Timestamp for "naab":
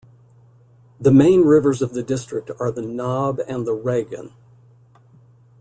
2.81-3.39